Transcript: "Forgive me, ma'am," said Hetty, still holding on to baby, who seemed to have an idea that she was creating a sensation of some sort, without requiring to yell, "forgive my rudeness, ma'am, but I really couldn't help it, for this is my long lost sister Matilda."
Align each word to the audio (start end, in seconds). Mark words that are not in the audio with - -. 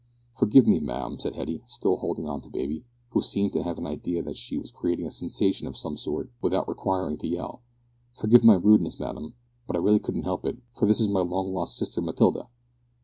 "Forgive 0.35 0.65
me, 0.65 0.79
ma'am," 0.79 1.19
said 1.19 1.35
Hetty, 1.35 1.61
still 1.67 1.97
holding 1.97 2.27
on 2.27 2.41
to 2.41 2.49
baby, 2.49 2.85
who 3.11 3.21
seemed 3.21 3.53
to 3.53 3.61
have 3.61 3.77
an 3.77 3.85
idea 3.85 4.23
that 4.23 4.35
she 4.35 4.57
was 4.57 4.71
creating 4.71 5.05
a 5.05 5.11
sensation 5.11 5.67
of 5.67 5.77
some 5.77 5.95
sort, 5.95 6.31
without 6.41 6.67
requiring 6.67 7.19
to 7.19 7.27
yell, 7.27 7.61
"forgive 8.17 8.43
my 8.43 8.55
rudeness, 8.55 8.99
ma'am, 8.99 9.35
but 9.67 9.75
I 9.75 9.79
really 9.79 9.99
couldn't 9.99 10.23
help 10.23 10.43
it, 10.47 10.57
for 10.75 10.87
this 10.87 10.99
is 10.99 11.07
my 11.07 11.21
long 11.21 11.53
lost 11.53 11.77
sister 11.77 12.01
Matilda." 12.01 12.47